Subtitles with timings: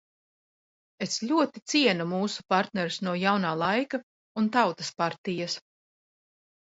[1.05, 4.01] "Es ļoti cienu mūsu partnerus no "Jaunā laika"
[4.43, 5.59] un Tautas partijas."